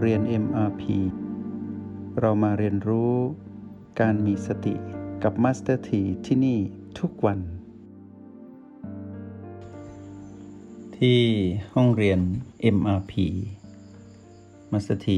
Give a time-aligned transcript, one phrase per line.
[0.00, 0.82] เรียน MRP
[2.20, 3.14] เรามาเรียนรู้
[4.00, 4.74] การมีสติ
[5.22, 6.58] กับ Master T ที่ที่นี่
[6.98, 7.38] ทุกวัน
[10.98, 11.20] ที่
[11.74, 12.20] ห้องเรียน
[12.76, 13.12] MRP
[14.72, 15.08] Master T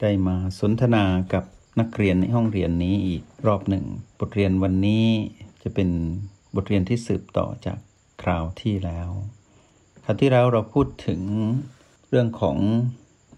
[0.00, 1.44] ได้มาสนทนากับ
[1.80, 3.84] นักเรียนในห้องเรียนนี้อีกรอบหนึ่ง
[4.20, 5.06] บทเรียนวันนี้
[5.62, 5.88] จะเป็น
[6.54, 7.78] บทเรียนที่สืบต่อจาก
[8.22, 9.10] คราวที่แล้ว
[10.04, 11.20] คราวที่แล้วเราพูดถึง
[12.08, 12.58] เรื่องของ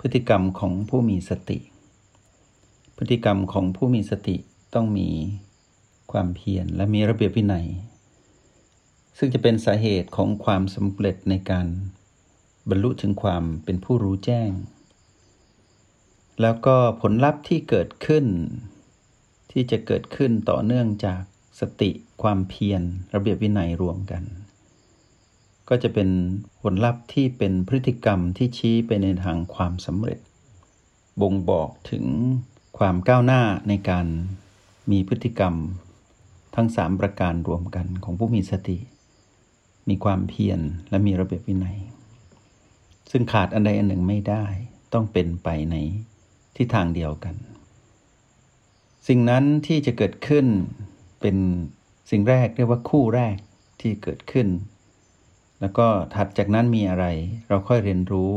[0.01, 1.59] พฤติกรรมของผู้มีสติ
[2.97, 4.37] พฤติกรรมของผู้มีสติ
[4.75, 5.11] ต้องมี
[6.13, 7.67] ความเพียรและมีระเบียบวินัย
[9.19, 11.67] ซึ่งจะเป็นสาเหตุของความสำเร็จในการ
[12.69, 14.51] บรรลุถึงความเป็นผู้รู้แจ้ง
[16.41, 18.27] แล้วก็ผลลัพธ์ที่เกิดขึ้น
[19.51, 21.23] ที่จะเกิดขึ้นต่อเนื่องจาก
[21.61, 21.91] สติ
[22.23, 22.83] ความเพียร
[23.15, 24.23] ระเบียบวินัยรวมกัน
[25.69, 26.09] ก็จะเป็น
[26.63, 30.19] ผลลัพธ์ที่เป็นพฤติกรรมที่ชี้ไปในทางความสำเร็จ
[31.21, 32.05] บ่งบอกถึง
[32.79, 34.07] ความก้าวหน้าในการ
[34.91, 35.55] มีพฤติกรรม
[36.55, 38.79] ทั้งสามประการรวมกันของผู้มีสติ
[39.89, 41.79] มีความเพียรและมีระเบียบวินัย
[43.11, 44.45] ซึ่งขาดอันใดอันหนึ่งไม่ได้
[44.93, 45.77] ต้องเป็นไปใน
[46.57, 47.35] ทิศทางเดียวกัน
[49.09, 50.47] สิ่งนั้นที่จะเกิดขึ้น
[51.21, 51.37] เป็น
[52.11, 53.37] สิ่งแรกเรียกว่าคู่แรก
[53.81, 54.47] ที่เกิดขึ้น
[55.61, 57.07] แล้วก็ถัดจากนั้นมีอะไร
[57.49, 58.33] เราค่อยเรียนรู้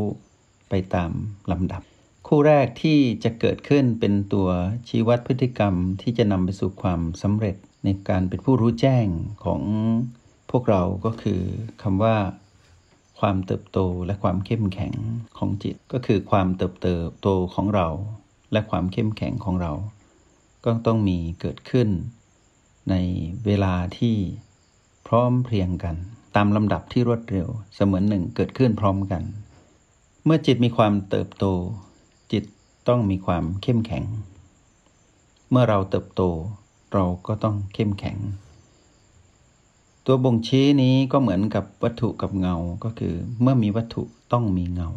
[0.69, 1.11] ไปตาม
[1.51, 1.81] ลำดับ
[2.27, 4.49] คู่แรกที่จะเกิดขึ้นเป็นตัว
[4.89, 9.07] ชี้วัดพฤติกรรมที่จะนำไปสู่ความสำเร็จในการเป็นผู้รู้แจ้ง
[9.45, 9.61] ของ
[10.51, 11.41] พวกเราก็คือ
[11.81, 12.17] คำว่า
[13.19, 14.93] ความเติบโตและความเข้มแข็ง
[15.37, 16.73] ของจิต ก็คือความเติบ
[17.21, 17.87] โตของเรา
[18.51, 19.73] และความเข้มแข็งของเรา
[20.65, 21.89] ก็ต้องมีเกิดขึ้น
[22.89, 22.95] ใน
[23.45, 24.15] เวลาที่
[25.07, 25.95] พร้อมเพรียงกัน
[26.35, 29.23] ตามลำดับที่รวดเร็วเสมือนหนึ่งเกิดขึ้นพร้อมกัน
[30.25, 31.45] เมื่อจิตมีความเติบโต
[32.31, 32.43] จิต
[32.87, 34.03] ต้องมีความเข้มแข็ง
[35.51, 36.21] เมื่อเราเติบโต
[36.93, 38.17] เราก็ต้องเข้มแข็ง
[40.05, 44.03] ตัวบ่งชี้นี้ก็เหมือนกับวัตถุกับเงาก็คือ เมื่อมีวัตถุ
[44.33, 44.89] ต้องมีเงา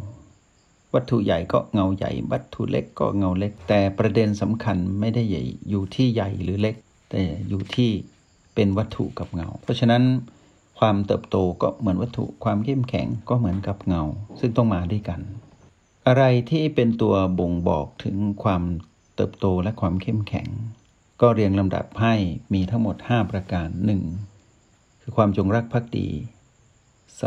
[0.93, 6.75] วัตถุใหญ่ก็เงาใหญ่ วัตถุเล็กก็เงาเล็ก แต่ประเด็นสำคัญไม่ได้ใหญ่อยู่ที่ใหญ่หรือเล็ก
[7.09, 7.89] แต่อยู่ที่
[8.55, 10.03] เป็นวัตถุกับเงา เพราะฉะนั้น
[10.79, 14.03] ความเติบโตก็เหมือนวัตถุความเข้มแข็งก็เหมือนกับเงา
[14.39, 15.21] ซึ่งต้องมาด้วยกัน
[16.07, 18.63] อะไรที่เป็นตัวบ่งบอกถึงความ
[19.15, 20.47] เติบโตและความเข้มแข็ง
[21.21, 22.15] ก็เรียงลำดับให้
[22.53, 23.67] มีทั้งหมด 5 ประการ
[24.35, 25.01] 1.
[25.01, 26.09] คือความจงรักภักดี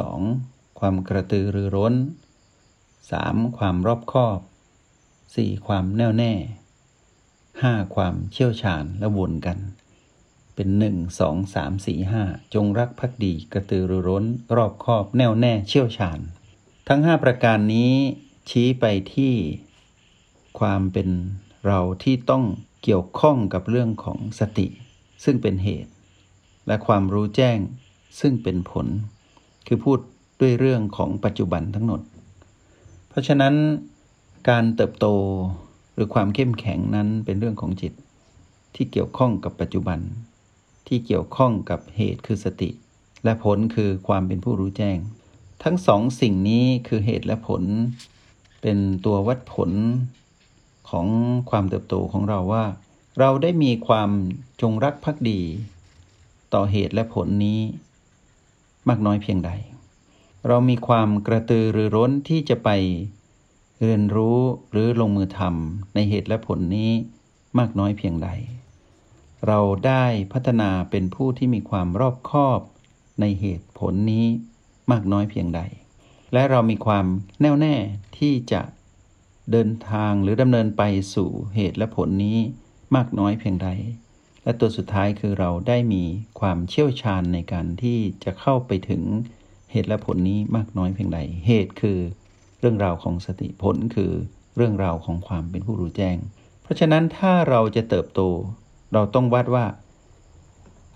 [0.00, 0.78] 2.
[0.80, 1.94] ความกระตือรือร้น
[2.80, 3.58] 3.
[3.58, 4.38] ความรอบคอบ
[5.02, 5.66] 4.
[5.66, 6.32] ความแน่วแน่
[7.32, 7.94] 5.
[7.94, 9.58] ความเชี่ยวชาญและวนกัน
[10.56, 14.24] เป็น1 2 3 4 5จงรักภักดีกระตือรือร้น
[14.56, 16.18] รอบคอบแน่วแน่เชี่ยวชาญ
[16.88, 17.92] ทั้ง5ประการนี้
[18.50, 18.84] ชี้ไป
[19.14, 19.34] ที่
[20.58, 21.08] ความเป็น
[21.66, 22.44] เราที่ต้อง
[22.82, 24.66] เกี่ยวข้องกับเรื่องของสติ
[25.24, 25.92] ซึ่งเป็นเหตุ
[26.66, 27.58] และความรู้แจ้ง
[28.20, 28.86] ซึ่งเป็นผล
[29.66, 29.98] คือพูด
[30.40, 32.00] ด้วยเรื่องของปัจจุบันทั้งหมด
[33.08, 33.54] เพราะฉะนั้น
[34.48, 35.06] การเติบโต
[35.94, 37.92] หรือความเข้มแข็งนั้นเป็นเรื่องของจิต
[38.74, 39.98] ที่เกี่ยวข้องกับปัจจุบัน
[40.86, 42.70] ที่เกี่ยวข้องกับเหตุคือสติ
[43.24, 44.98] และผลคือความเป็นผู้รู้แจ้ง
[45.62, 47.62] ทั้งสองสิ่งนี้คือเหตุและผล
[48.62, 49.70] เป็นตัววัดผล
[50.90, 51.06] ของ
[51.50, 52.64] ความเติบโตของเราว่า
[53.18, 54.10] เราได้มีความ
[54.60, 55.40] จงรักภักดี
[56.54, 57.60] ต่อเหตุและผลนี้
[58.88, 59.50] มากน้อยเพียงใด
[60.48, 62.68] เรามีความกระตือรือร้นที่จะไป
[63.82, 64.38] เรียนรู้
[64.70, 66.90] หรือลงมือทำในเหตุและผลนี้
[67.58, 68.28] มากน้อยเพียงใด
[69.46, 72.60] เราได้พัฒนาเป็นผู้ที่มีความรอบคอบ
[73.20, 74.26] ในเหตุผลนี้
[74.90, 75.60] มากน้อยเพียงใด
[76.32, 77.06] และเรามีความ
[77.40, 77.74] แน่วแน่
[78.18, 78.62] ที่จะ
[79.52, 80.82] เดินทางหรือดำเนินไป
[81.14, 82.38] สู่เหตุและผลนี้
[82.96, 83.68] มากน้อยเพียงใด
[84.42, 86.04] และตัวสุดท้ายคือเราได้มี
[86.40, 89.02] ความเชี่ยวชาญในการที่จะเข้าไปถึง
[89.70, 91.98] เหตุและผลนี้มากน้อยเพียงใด เหตุคือ
[92.60, 94.12] เรื่องราวของสติผลคือ
[94.56, 96.16] เรื่องราวของความเป็นผู้รู้แจ้ง
[96.62, 98.20] เพราะฉะนั้นถ้าเราจะเติบโต
[98.92, 99.66] เราต้องวัดว่า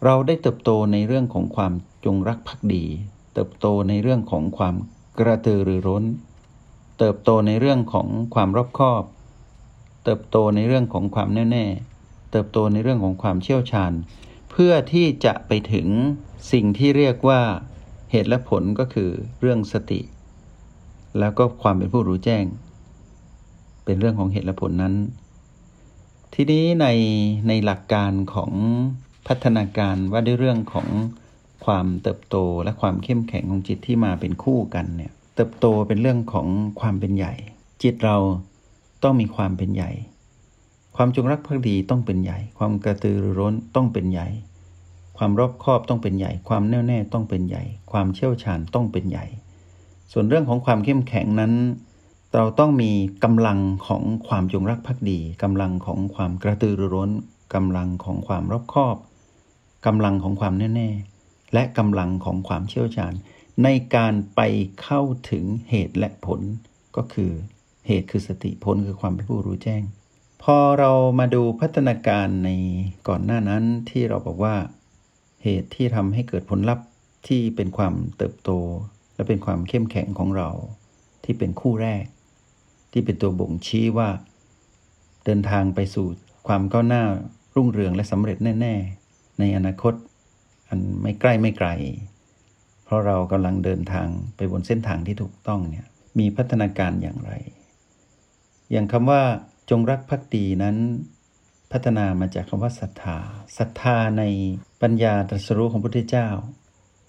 [0.04, 1.72] เราได้เติบโตในเรื่องของความ
[2.04, 2.84] จงรักภักดี
[3.34, 4.74] เติบโตในเรื่องของความ
[5.18, 6.04] กระตือรือร้น
[6.98, 9.02] เติบโตในเรื่องของความรอบคอบ
[10.04, 11.66] เติบโตในเรื่องของความแน่แน่
[12.30, 13.92] เติบโตในเรื่องของความเชี่ยวชาญ
[14.50, 15.88] เพื่อที่จะไปถึง
[16.52, 17.40] สิ่งที่เรียกว่า
[18.10, 19.10] เหตุและผลก็คือ
[19.40, 20.00] เรื่องสติ
[21.18, 22.44] แล้วก็ความเป็นผู้รู้แจ้ง
[23.84, 24.94] เป็นเรื่องของเหตุและผลนั้น
[26.42, 26.88] ทีนี้ใน
[27.48, 28.52] ในหลักการของ
[29.26, 30.88] พัฒนาการว่าด้วยเรื่องของ
[31.66, 36.48] ความเติบโตและความเข้มแข็งของจิตที่มาเป็นคู่กันเนี่ยเติบโตเป็นเรื่องของ
[36.80, 37.32] ความเป็นใหญ่
[37.82, 38.16] จิตเรา
[39.02, 39.90] ต้องมีความเป็นใหญ่
[40.96, 44.28] ความจงรักภักดีต้องเป็นใหญ่ ความกระตือรือร้นต้องเป็นใหญ่
[45.18, 49.26] ความรอบคอบต้องเป็นใหญ่ ความแน่วแน่ต้องเป็นใหญ่ ความเชี่ยวชาญต้องเป็นใหญ่
[50.12, 51.52] ส่วนเรื่องของความเข้มแข็งนั้น
[52.36, 52.92] เราต้องมี
[53.24, 57.10] กำลังของความจงรักภักดีกำลังของความกระตือรือร้น
[57.54, 58.96] กำลังของความรอบคอบ
[59.86, 60.90] กำลังของความแน่แน่
[61.54, 63.12] และกำลังของความเชี่ยวชาญ
[63.64, 64.40] ในการไป
[64.82, 66.40] เข้าถึงเหตุและผล
[66.96, 67.32] ก็คือ
[67.86, 69.82] เหตุคือสติผลคือความเป็นผู้รู้แจ้ง
[70.42, 72.50] พอเรามาดูพัฒนาการใน
[73.08, 74.56] ก่อนหน้านั้นที่เราบอกว่า
[75.42, 76.86] เหตุที่ทำให้เกิดผลลัพธ์
[77.28, 78.50] ที่เป็นความเติบโต
[79.14, 80.50] และเป็นความเข้มแข็งของเรา
[81.24, 82.04] ที่เป็นคู่แรก
[82.92, 84.08] ที่เป็นตัวบ่งชี้ว่า
[85.24, 86.06] เดินทางไปสู่
[86.46, 87.04] ความก้าวหน้า
[87.54, 88.74] รุ่งเรืองและสำเร็จแน่
[89.06, 89.94] ๆ ในอนาคต
[90.68, 91.68] อันไม่ใกล้ไม่ไกล
[92.84, 95.86] เพราะเรากำลังเดินทางไปบนเส้นทางที่ถูกต้องเนี่ย
[96.18, 97.32] มีพัฒนาการอย่างไร
[98.70, 99.22] อย่างคำว่า
[99.70, 100.76] จงรักภักดีนั้น
[101.72, 103.18] พัฒนามาจากคำว่าศรัทธา
[103.58, 104.22] ศรัทธาใน
[104.82, 106.28] ปัญญาตรัสรู้ของพระพุทธเจ้า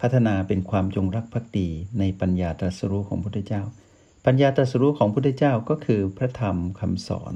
[0.01, 1.68] พัฒนาเป็นความจงรักภักดี
[2.00, 3.63] ในปัญญาตรัสรู้ของพระพุทธเจ้า
[4.25, 7.35] ปัญญาตรัสรู้ของพุทธเจ้าก็คือพระธรรมคำสอน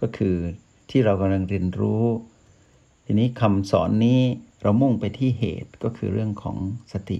[0.00, 0.36] ก็คือ
[0.90, 2.04] ที่เรากำลังเรียนรู้
[3.04, 4.20] ทีนี้คำสอนนี้
[4.62, 6.56] เรามุ่งไปที่เหตุก็คือเรื่องของ
[6.92, 7.18] สติ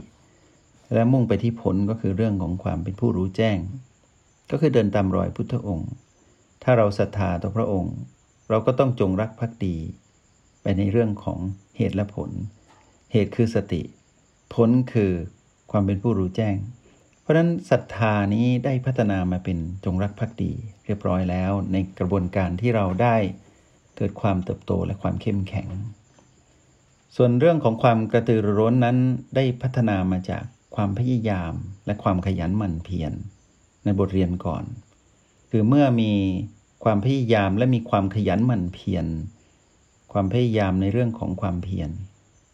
[0.92, 3.58] และมุ่งไปที่ผลก็คือเรื่องของความเป็นผู้รู้แจ้ง
[4.50, 5.90] ก็คือเดินตามรอยพุทธองค์
[6.62, 7.96] ถ้าเราศรัทธาต่อพระองค์
[8.48, 9.76] เราก็ต้องจงรักภักดี
[10.62, 11.38] ไปในเรื่องของ
[11.76, 12.30] เหตุและผล
[13.12, 13.82] เหตุคือสติ
[14.54, 15.12] ผลคือ
[15.70, 16.56] ความเป็นผู้รู้แจ้ง
[17.22, 20.52] เพราะฉะนั้นศรัทธานี้ได้พัฒนามาเป็นจงรักภักดี
[20.84, 23.16] เรียบร้อยแล้ว ในกระบวนการที่เราได้
[23.96, 25.68] เกิดความเติบโตและความเข้มแข็ง
[27.16, 28.96] ส่วนเรื่องของความกระตือรือร้นนั้น
[29.36, 31.52] ได้พัฒนามาจากความพยายาม
[31.86, 33.12] และความขยันหมั่นเพียร
[33.84, 34.64] ในบทเรียนก่อน
[35.50, 36.12] คือเมื่อมี
[36.84, 39.06] ความพยายามและมีความขยันหมั่นเพียร
[40.12, 41.90] ความพยายามในเรื่องของความเพียร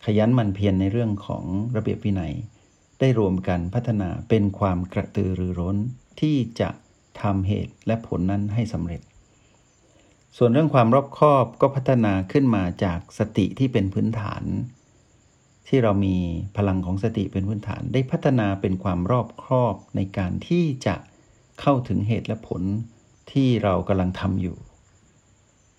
[0.05, 1.44] ขยันหมั่นเพียรในเรื่องของ
[1.76, 2.35] ระเบียบวินัย
[3.00, 5.77] ได้รวมกันพัฒนาเป็นความกระตือรือร้น
[6.21, 6.69] ที่จะ
[7.23, 9.00] ทำเหตุและผลนั้นให้สำเร็จ
[10.37, 14.43] ส่วนเรื่องความรอบคอบก็พัฒนาขึ้นมาจากสติที่เป็นพื้นฐาน
[15.69, 16.17] ที่เรามี
[16.56, 20.97] พลังของสติเป็นพื้นฐาน ได้พัฒนาเป็นความรอบครอบในการที่จะ
[21.61, 22.62] เข้าถึงเหตุและผล
[23.33, 24.56] ที่เรากำลังทำอยู่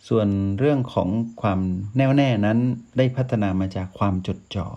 [0.07, 0.27] ส่วน
[0.60, 1.10] เรื่องของ
[1.42, 1.60] ความ
[1.98, 2.60] แน่วแน่นั้น
[2.98, 4.68] ได้พัฒนามาจากความจดจ่อ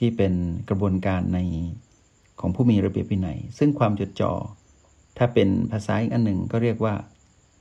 [0.00, 0.32] ที่เป็น
[0.68, 1.38] กระบวนการใน
[2.40, 4.32] ของผู้มีระเบียบวินัย ซึ่งความจดจ่อ
[5.18, 6.94] ถ้าเป็นภาษาอีกอันหนึ่งก็เรียกว่า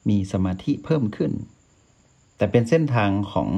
[0.09, 1.31] มีสมาธิเพิ่มขึ้น
[2.37, 3.49] แต่เป็นเส้นทางของ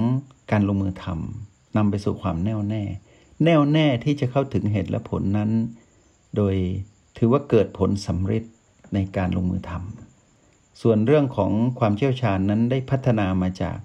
[0.51, 2.83] การลงมือทำนำไปสู่ความแน่วแน่
[3.43, 5.51] แน่วแน่ที่จะเข้าถึงเหตุและผลนั้น
[6.35, 6.55] โดย
[7.17, 8.43] ถือว่าเกิดผลสำเร็จ
[8.93, 13.77] ในการลงมือทำส่วนเรื่องของความเชี่ยวชาญนั้นได้พัฒนามาจาก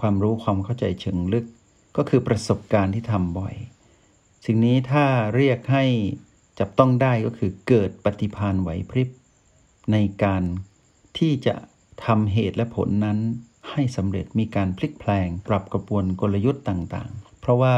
[0.00, 1.44] ความรู้ความเข้าใจเชิงลึก
[1.96, 3.54] ก็คือประสบการณ์ที่ทำบ่อย
[4.46, 5.04] สิ่งนี้ถ้า
[5.34, 5.84] เรียกให้
[6.58, 9.08] จับต้องได้ก็คือเกิดปฏิพานไหวพริบ
[9.92, 10.42] ในการ
[11.18, 11.54] ที่จะ
[12.04, 13.18] ทำเหตุและผลนั้น
[13.70, 17.76] ให้สำเร็จมีการพลิกแปลงปรับกระบวนกลยุทธ์ต่างๆ เพราะว่า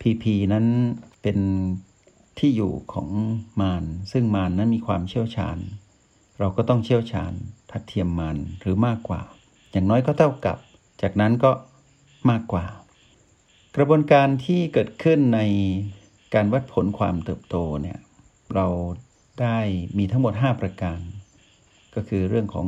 [0.00, 0.66] PP นั้น
[1.22, 1.38] เป็น
[2.38, 3.08] ที่อยู่ของ
[3.60, 5.58] มารซึ่งมารนั้นมีความเชี่ยวชาญ
[6.38, 7.32] เราก็ต้องเชี่ยวชาญ
[7.70, 9.22] ทัดเทียมมารหรือมากกว่า
[9.72, 10.58] อย่างน้อยก็เท่ากับ
[11.02, 11.50] จากนั้นก็
[12.30, 12.64] มากกว่า
[13.78, 15.40] กระบวนการที่เกิดขึ้นใน
[16.34, 17.98] การวัดผลความเติบโตเนี่ย
[18.54, 18.66] เรา
[19.40, 19.58] ได้
[19.98, 21.00] มีทั้งหมด 5 ประการ
[21.94, 22.66] ก็คือเรื่องของ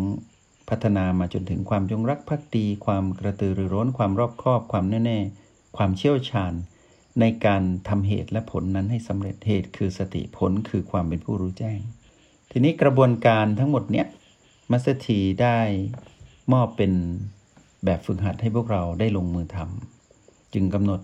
[0.68, 5.18] พัฒนามาจนถึงความจงรักภักดี ความกระตือรือร้น ความรอบคอบ ความแน่แน่
[5.76, 6.52] ความเชี่ยวชาญ
[7.20, 11.78] ในการทำเหตุและผลนั้นให้สำเร็จเหตุคือสติผลคือความเป็นผู้รู้แจ้ง
[12.50, 14.06] ทีนี้กระบวนการทั้งหมดเนี้ย
[14.70, 15.58] มัสถีได้
[16.52, 16.92] มอบเป็น
[17.84, 19.97] แบบฝึกหัดให้พวกเราได้ลงมือทำ
[20.54, 21.00] จึงกำหนด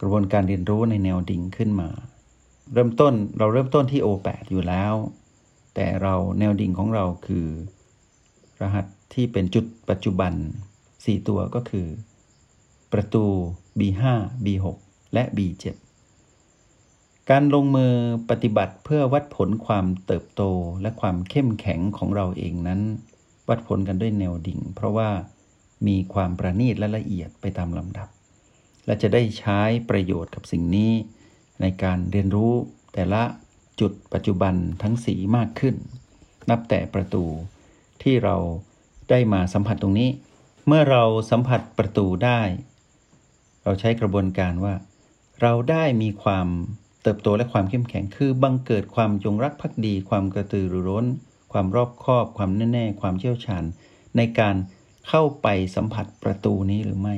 [0.00, 1.88] กระบวนการเรียนรู้ในแนวดิ่งขึ้นมา
[2.72, 4.94] เริ่มต้นเราเริ่มต้นที่ O8 อยู่แล้ว
[5.74, 7.46] แต่เราแนวดิ่งของเราคือ
[8.60, 10.32] รหัสที่เป็นจุดปัจจุบัน
[10.82, 11.86] 4 ตัวก็คือ
[12.92, 13.24] ประตู
[13.78, 14.02] B5
[14.44, 14.66] B6
[15.12, 15.64] และ B7
[17.30, 17.92] การลงมือ
[18.30, 20.42] ปฏิบัติเพื่อวัดผลความเติบโต
[20.82, 22.80] และความเข้มแข็งของเราเองนั้น
[23.48, 25.10] วัดผลกันด้วยแนวดิ่ง เพราะว่า
[25.86, 28.08] มีความประณีตและละเอียดไปตามลำดับ
[28.86, 29.60] และจะได้ใช้
[29.90, 30.92] ประโยชน์กับสิ่งนี้
[31.60, 32.52] ในการเรียนรู้
[32.92, 33.22] แต่ละ
[33.80, 35.74] จุดปัจจุบันทั้งสีมากขึ้น
[36.50, 37.24] นับแต่ประตู
[38.02, 38.36] ที่เรา
[39.10, 40.10] ได้มาสัมผัสตรงนี้
[40.66, 42.40] เมื่อเราสัมผัสประตูได้
[43.64, 44.74] เราใช้กระบวนการว่า
[45.42, 46.46] เราได้มีความ
[47.02, 51.06] เติบโตและความเข้มแข็งคือบังเกิดความจงรักภักดี ความกระตือรือร้น
[51.52, 53.64] ความรอบคอบ ความแน่แน่ ความเชี่ยวชาญ
[54.16, 54.56] ในการ
[55.08, 55.46] เข้าไป
[55.76, 57.16] สัมผัสประตูนี้หรือไม่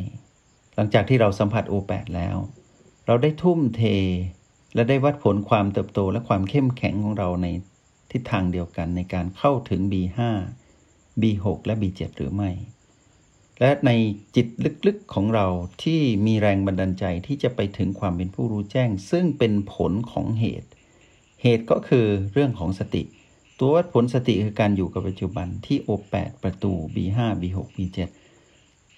[0.75, 2.37] หลังจากที่เราสัมผัสโอแปดแล้ว
[3.07, 3.83] เราได้ทุ่มเท
[4.75, 7.47] และได้วัดผลความเติบโตและความเข้มแข็งของเราใน
[8.11, 10.19] ทิศทางเดียวกันในการเข้าถึง B5
[11.21, 12.51] B6 และ B7 หรือไม่
[13.61, 13.91] และใน
[14.37, 14.47] จิต
[14.87, 15.47] ลึกๆของเรา
[15.83, 20.69] ที่มีแรงบันดาลใจที่จะไปถึงความเป็นผู้รู้แจ้ง ซึ่งเป็นผลของเหตุ
[21.43, 23.03] เหตุก็คือเรื่องของสติ
[23.59, 27.99] ตัววัดผลสติคือการอยู่กับปัจจุบันที่ O8 ประตู B5 B6 B7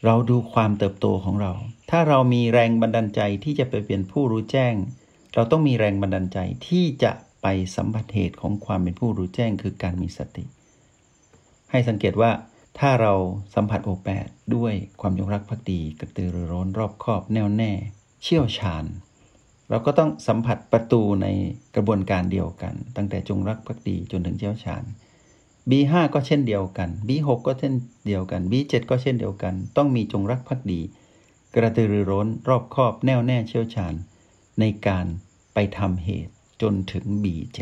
[0.07, 1.53] เราดูความเติบโตของเรา
[1.91, 4.75] ถ้าเรามีแรงบันดาลใจที่จะไปเป็นผู้รู้แจ้ง
[5.35, 7.47] เราต้องมีแรงบันดาลใจที่จะไป
[7.77, 10.45] สัมผัสเหตุของความเป็นผู้รู้แจ้งคือการมีสติ
[11.71, 12.31] ให้สังเกตว่า
[12.79, 13.15] ถ้าเรา
[13.55, 17.73] สัมผัสโอแปดด้วยความยงรักภักดีกระตือรือร้นรอบคอบแน่วแน่
[18.23, 18.85] เชี่ยวชาญ
[19.71, 21.27] เราก็ต้องสัมผัสประตูใน
[21.77, 24.83] กระบวนการเดียวกัน ตั้งแต่จงรักภักดีจนถึงเชี่ยวชาญ
[25.71, 27.75] B5 ก็เช่นเดียวกัน B6 ก็เช่น
[28.07, 30.81] เดียวกัน B7 ก็เช่นเดียวกัน ต้องมีจงรักภักดี
[31.55, 33.95] กระตือรือร้นรอบคอบแน่วแน่เชี่ยวชาญ
[34.61, 35.07] ในการ
[35.55, 36.33] ไปทำเหตุ
[36.63, 37.59] จนถึง B7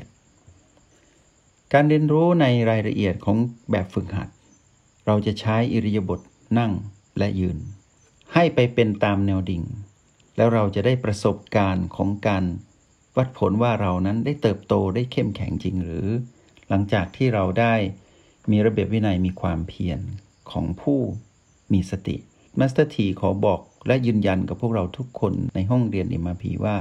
[1.73, 3.37] การเรียนรู้ในรายละเอียดของ
[3.71, 4.29] แบบฝึกหัด
[5.07, 6.21] เราจะใช้อิริยาบถ
[6.59, 6.73] นั่ง
[7.19, 7.59] และยืน
[8.35, 9.63] ให้ไปเป็นตามแนวดิ่ง
[10.37, 12.45] แล้วเราจะได้ประสบการณ์ของการ
[13.17, 16.09] วัดผลว่าเรานั้นได้เติบโตได้เข้มแข็งจริงหรือ
[16.69, 17.75] หลังจากที่เราได้
[18.51, 20.01] มีระเบียบวินัยมีความเพียร
[20.51, 20.99] ของผู้
[21.73, 22.17] มีสติ
[22.59, 26.77] มาสเตอร์ทีขอบอกและยืนยันกับพวกเราทุกคนในห้องเรียน MRP ว่า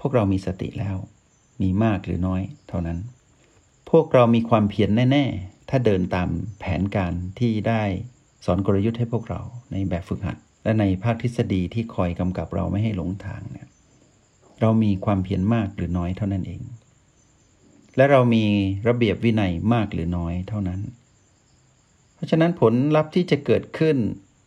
[0.00, 0.96] พวกเรามีสติแล้ว
[1.62, 2.98] มีมากหรือน้อยเท่านั้น
[3.90, 7.82] พวกเรามีความเพียรแน่ ๆ ถ้าเดินตามแผนการที่ได้
[8.44, 9.40] สอนกลยุทธ์ให้พวกเรา
[9.72, 13.68] ในแบบฝึกหัด และในภาคทฤษฎีที่คอยกำกับเราไม่ให้หลงทางเนี่ย
[14.60, 16.60] เรามีความเพียรมากหรือน้อยเท่านั้นเอง
[17.96, 18.44] และเรามี
[18.88, 20.80] ระเบียบวินัยมากหรือน้อยเท่านั้น
[22.14, 23.96] เพราะฉะนั้นผลลัพธ์ที่จะเกิดขึ้น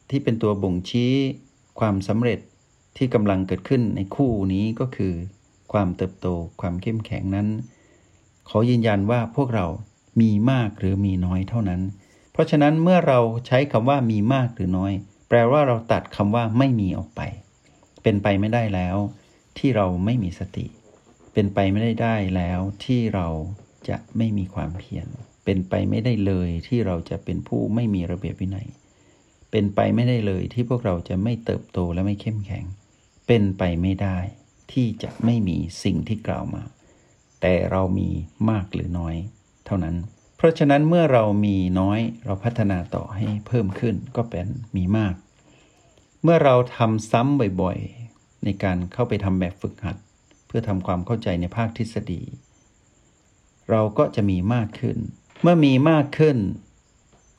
[0.10, 1.14] ที่เป็นตัวบ่งชี้
[1.80, 2.40] ความสำเร็จ
[2.98, 5.14] ที่กำลังเกิดขึ้นในคู่นี้ก็คือ
[5.72, 6.28] ความเติบโต
[6.62, 7.48] ความเข้มแข็งนั้น
[8.50, 9.68] ขอยืนยันว่าพวกเรา
[10.22, 11.82] มีมากหรือมีน้อยเท่านั้น
[12.32, 14.94] เพราะฉะนั้นเมื่อเราใช้คำว่ามีมากหรือน้อย
[15.30, 17.22] แปลว่าเราตัดคำว่าไม่มีออกไป
[18.04, 18.98] เป็นไปไม่ได้แล้ว
[19.58, 20.66] ที่เราไม่มีสติ
[21.40, 23.28] เป็นไปไม่ได้ได้แล้วที่เรา
[23.90, 25.08] จะไม่มีความเพียร
[25.46, 28.68] เป็นไปไม่ได้เลยที่เราจะเป็นผู้ไม่มีระเบียบวินัย
[29.52, 32.66] เป็นไปไม่ได้เลยที่พวกเราจะไม่เติบโตและไม่เข้มแข็ง
[33.28, 34.18] เป็นไปไม่ได้
[34.72, 36.64] ที่จะไม่มีสิ่งที่กล่าวมา
[37.42, 38.10] แต่เรามี
[38.50, 39.16] มากหรือน้อย
[39.66, 39.96] เท่านั้น
[40.38, 45.16] เพราะฉะนั้นเมื่อเรามีน้อยเราพัฒนาต่อให้เพิ่มขึ้นก็เป็นมีมาก
[46.24, 49.98] เมื่อเราทำซ้ำบ่อยๆ ในการเข้าไปทำแบบฝึกหัด
[50.50, 52.22] เพื่อทำความเข้าใจในภาคทฤษฎี
[53.70, 54.98] เราก็จะมีมากขึ้น
[55.42, 56.38] เมื่อมีมากขึ้น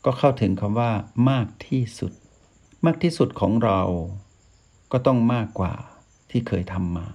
[0.04, 0.92] ก็เข้าถึงคำว่า
[1.30, 2.12] มากที่สุด
[2.86, 3.80] มากที่สุดของเรา
[4.92, 5.74] ก็ต้องมากกว่า
[6.30, 7.06] ที่เคยทำมา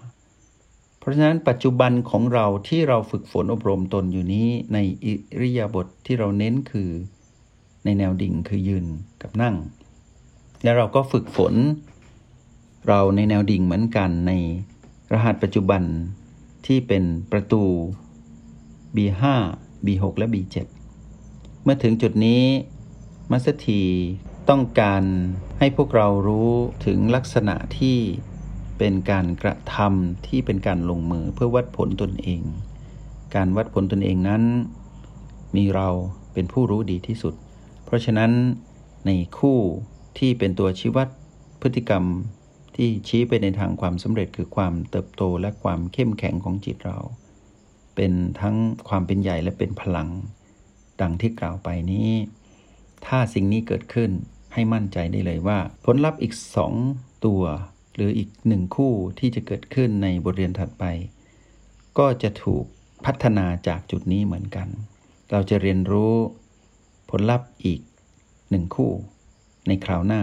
[0.99, 6.89] เพราะฉะนั้นปัจจุบันของเราที่เราฝึกฝนอบรมตนอยู่นี้ในอิริยาบถทที่เราเน้นคือ
[7.85, 8.85] ในแนวดิ่งคือยืน
[9.21, 9.55] กับนั่ง
[10.63, 11.53] แล้วเราก็ฝึกฝน
[12.87, 14.31] เราในแนวดิ่งเหมือนกันใน
[15.13, 15.83] รหัสปัจจุบัน
[16.65, 17.63] ที่เป็นประตู
[18.95, 19.23] B5
[19.85, 20.55] B6 และ B7
[21.63, 22.43] เมื่อถึงจุดนี้
[23.31, 23.81] มัสถี
[24.49, 25.03] ต้องการ
[25.59, 26.51] ให้พวกเรารู้
[26.85, 27.97] ถึงลักษณะที่
[28.77, 32.41] เป็นการกระทำที่เป็นการลงมือเพื่อวัดผลตนเอง
[33.35, 34.43] การวัดผลตนเองนั้น
[35.55, 35.89] มีเรา
[36.33, 37.33] เป็นผู้รู้ดีที่สุด
[37.85, 38.31] เพราะฉะนั้น
[39.05, 39.59] ในคู่
[40.17, 41.07] ที่เป็นตัวชี้วัด
[41.61, 42.03] พฤติกรรม
[42.75, 46.99] ที่ชี้ไปในทางความสำเร็จคือความเติบโตและความเข้มแข็งของจิตเรา
[47.95, 48.55] เป็นทั้ง
[48.89, 50.09] ความเป็นใหญ่และเป็นพลัง
[51.01, 52.11] ดังที่กล่าวไปนี้
[53.05, 54.11] ถ้าสิ่งนี้เกิดขึ้น
[54.53, 56.73] ให้มั่นใจได้เลยว่า ผลลัพธ์อีกสอง
[57.25, 57.43] ตัว
[57.95, 60.83] หรืออีกหนึ่งคู่ที่จะเกิดขึ้นในบทเรียนถัดไป
[61.97, 62.65] ก็จะถูก
[63.05, 64.67] พัฒนาจากจุดนี้เหมือนกัน
[65.31, 66.13] เราจะเรียนรู้
[67.09, 67.81] ผลลัพธ์อีก
[68.49, 68.91] หนึ่งคู่
[69.67, 70.21] ในคราวหน้า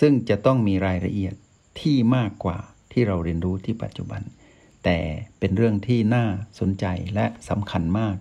[0.00, 1.34] ซึ่งจะต้องมีรายละเอียด
[1.80, 2.58] ที่มากกว่า
[2.92, 4.22] ที่เราเรียนรู้ที่ปัจจุบัน
[4.84, 4.98] แต่
[5.38, 6.24] เป็นเรื่องที่น่า
[6.60, 8.16] สนใจและสำคัญมาก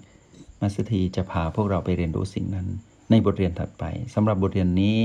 [0.61, 2.67] มาสถีจะพาพวกเราไปเรียนรู้สิ่งนั้น
[3.09, 3.83] ในบทเรียนถัดไป
[4.13, 4.97] สำหรับบทเรียนนี้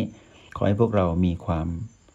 [0.57, 1.69] ขอให้พวกเรามีความ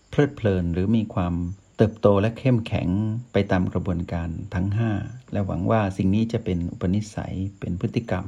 [0.10, 1.34] เพลิดเพลินหรือมีความ
[1.78, 2.88] เติบโตและเข้มแข็ง
[3.34, 4.68] ไปตามกระบวนการทั้ง
[5.00, 8.26] 5 และหวังว่าสิ่งนี้จะเป็นอุปนิสัยเป็นพฤติกรรม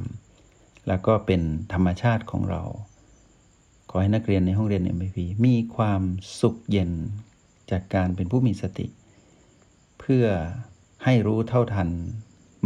[0.88, 2.62] แล้วก็เป็นธรรมชาติของเรา
[3.90, 6.02] ขอให้นักเรียนในห้องเรียน MVP มีความ
[6.40, 6.90] สุขเย็น
[7.70, 8.86] จากการเป็นผู้มีสติ
[10.00, 10.26] เพื่อ
[11.04, 11.88] ให้รู้เท่าทัน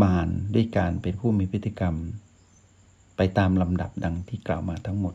[0.02, 1.94] มารด้วยการเป็นผู้มีพฤติกรรม
[3.16, 5.14] ไปตามลำดับดังที่กล่าวมาทั้งหมด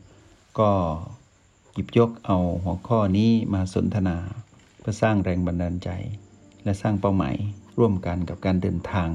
[0.60, 0.72] ก็
[1.74, 4.18] หยิบยกเอาหัวข้อนี้มาสนทนา
[4.80, 5.90] เพื่อสร้างแรงบันดาลใจ
[6.64, 7.36] และสร้างเป้าหมาย
[7.80, 9.10] ร่วมกันกับการเดินทาง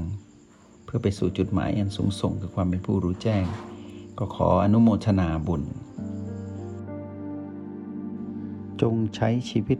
[0.83, 3.45] เพื่อไปสู่จุดหมายอันสูงส่งคือความเป็นผู้รู้แจ้ง
[4.17, 5.63] ก็ขออนุโมทนาบุญ
[8.81, 9.79] จงใช้ชีวิต